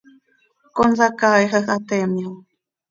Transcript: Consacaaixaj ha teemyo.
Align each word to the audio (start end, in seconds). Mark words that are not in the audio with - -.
Consacaaixaj 0.79 1.63
ha 1.69 1.77
teemyo. 1.89 2.29